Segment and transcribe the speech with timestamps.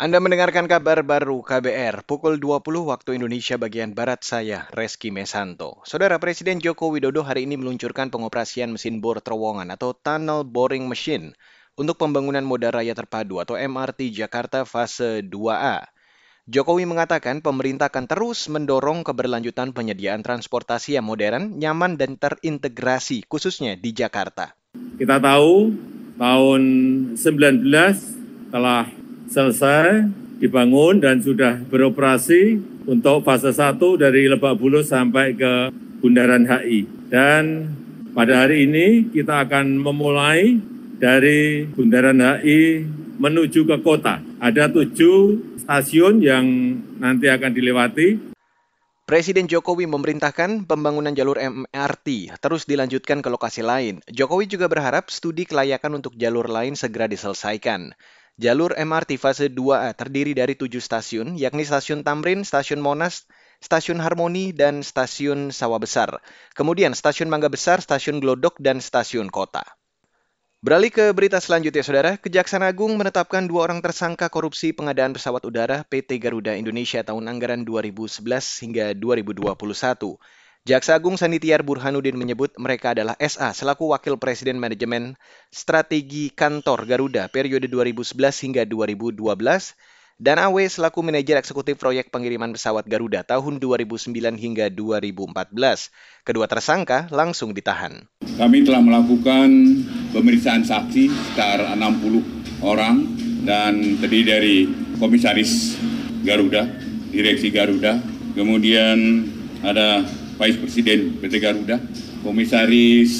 [0.00, 5.84] Anda mendengarkan kabar baru KBR pukul 20 waktu Indonesia bagian Barat saya, Reski Mesanto.
[5.84, 11.36] Saudara Presiden Joko Widodo hari ini meluncurkan pengoperasian mesin bor terowongan atau Tunnel Boring Machine
[11.76, 15.92] untuk pembangunan moda raya terpadu atau MRT Jakarta fase 2A.
[16.48, 23.76] Jokowi mengatakan pemerintah akan terus mendorong keberlanjutan penyediaan transportasi yang modern, nyaman, dan terintegrasi, khususnya
[23.76, 24.56] di Jakarta.
[24.96, 25.76] Kita tahu
[26.16, 26.62] tahun
[27.20, 28.99] 19 telah
[29.30, 30.10] selesai
[30.42, 32.58] dibangun dan sudah beroperasi
[32.90, 35.70] untuk fase 1 dari Lebak Bulus sampai ke
[36.02, 36.90] Bundaran HI.
[37.06, 37.70] Dan
[38.10, 40.58] pada hari ini kita akan memulai
[40.98, 42.82] dari Bundaran HI
[43.22, 44.18] menuju ke kota.
[44.42, 46.44] Ada tujuh stasiun yang
[46.98, 48.32] nanti akan dilewati.
[49.06, 53.98] Presiden Jokowi memerintahkan pembangunan jalur MRT terus dilanjutkan ke lokasi lain.
[54.06, 57.90] Jokowi juga berharap studi kelayakan untuk jalur lain segera diselesaikan.
[58.40, 63.28] Jalur MRT fase 2A terdiri dari tujuh stasiun, yakni Stasiun Tamrin, Stasiun Monas,
[63.60, 66.24] Stasiun Harmoni, dan Stasiun Sawah Besar.
[66.56, 69.60] Kemudian Stasiun Mangga Besar, Stasiun Glodok, dan Stasiun Kota.
[70.64, 72.16] Beralih ke berita selanjutnya, Saudara.
[72.16, 77.68] Kejaksaan Agung menetapkan dua orang tersangka korupsi pengadaan pesawat udara PT Garuda Indonesia tahun anggaran
[77.68, 78.24] 2011
[78.64, 80.16] hingga 2021.
[80.68, 85.16] Jaksa Agung Sanitiar Burhanuddin menyebut mereka adalah SA selaku Wakil Presiden Manajemen
[85.48, 88.12] Strategi Kantor Garuda periode 2011
[88.44, 89.24] hingga 2012
[90.20, 96.28] dan AW selaku Manajer Eksekutif Proyek Pengiriman Pesawat Garuda tahun 2009 hingga 2014.
[96.28, 98.04] Kedua tersangka langsung ditahan.
[98.20, 99.48] Kami telah melakukan
[100.12, 103.08] pemeriksaan saksi sekitar 60 orang
[103.48, 104.56] dan terdiri dari
[105.00, 105.80] Komisaris
[106.20, 106.68] Garuda,
[107.08, 107.96] Direksi Garuda,
[108.36, 109.24] kemudian
[109.64, 110.04] ada
[110.40, 111.76] Vice Presiden PT Garuda,
[112.24, 113.12] Komisaris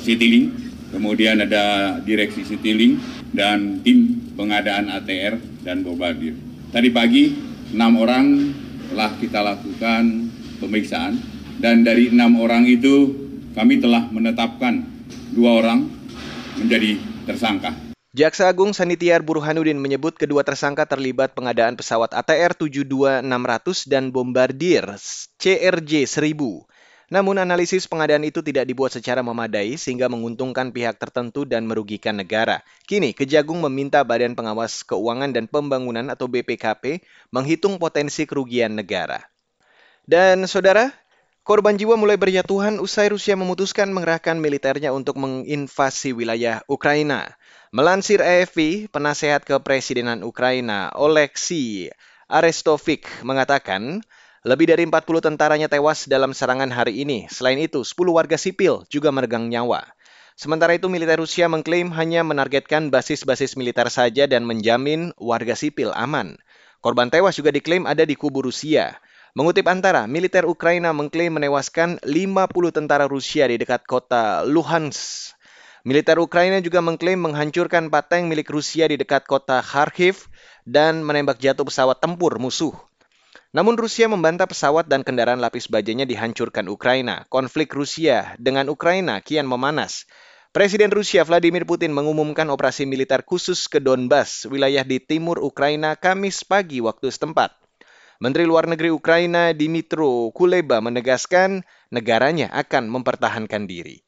[0.00, 0.48] Citylink,
[0.88, 2.96] kemudian ada Direksi Citylink,
[3.36, 6.32] dan tim pengadaan ATR dan Bombardier.
[6.72, 7.36] Tadi pagi,
[7.76, 8.24] enam orang
[8.88, 11.20] telah kita lakukan pemeriksaan,
[11.60, 13.12] dan dari enam orang itu
[13.52, 14.88] kami telah menetapkan
[15.36, 15.84] dua orang
[16.56, 16.96] menjadi
[17.28, 17.83] tersangka.
[18.14, 23.26] Jaksa Agung Sanitiar Burhanuddin menyebut kedua tersangka terlibat pengadaan pesawat ATR 72600
[23.90, 24.86] dan Bombardier
[25.42, 27.10] CRJ 1000.
[27.10, 32.62] Namun analisis pengadaan itu tidak dibuat secara memadai sehingga menguntungkan pihak tertentu dan merugikan negara.
[32.86, 37.02] Kini Kejagung meminta Badan Pengawas Keuangan dan Pembangunan atau BPKP
[37.34, 39.26] menghitung potensi kerugian negara.
[40.06, 40.94] Dan saudara,
[41.44, 47.36] korban jiwa mulai berjatuhan usai Rusia memutuskan mengerahkan militernya untuk menginvasi wilayah Ukraina.
[47.68, 51.92] Melansir AFP, penasehat kepresidenan Ukraina Oleksiy
[52.32, 54.00] Arestovik mengatakan,
[54.40, 57.28] lebih dari 40 tentaranya tewas dalam serangan hari ini.
[57.28, 59.84] Selain itu, 10 warga sipil juga meregang nyawa.
[60.40, 66.40] Sementara itu, militer Rusia mengklaim hanya menargetkan basis-basis militer saja dan menjamin warga sipil aman.
[66.80, 68.96] Korban tewas juga diklaim ada di kubu Rusia.
[69.34, 75.34] Mengutip antara, militer Ukraina mengklaim menewaskan 50 tentara Rusia di dekat kota Luhansk.
[75.82, 80.30] Militer Ukraina juga mengklaim menghancurkan pateng milik Rusia di dekat kota Kharkiv
[80.62, 82.78] dan menembak jatuh pesawat tempur musuh.
[83.50, 87.26] Namun Rusia membantah pesawat dan kendaraan lapis bajanya dihancurkan Ukraina.
[87.26, 90.06] Konflik Rusia dengan Ukraina kian memanas.
[90.54, 96.46] Presiden Rusia Vladimir Putin mengumumkan operasi militer khusus ke Donbas, wilayah di timur Ukraina, Kamis
[96.46, 97.63] pagi waktu setempat.
[98.22, 104.02] Menteri Luar Negeri Ukraina Dimitro Kuleba menegaskan negaranya akan mempertahankan diri.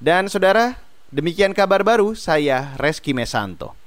[0.00, 0.80] Dan saudara,
[1.12, 3.83] demikian kabar baru saya Reski Mesanto.